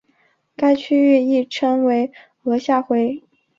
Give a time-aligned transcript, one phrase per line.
[0.55, 2.11] 该区域亦称为
[2.45, 3.21] 额下回。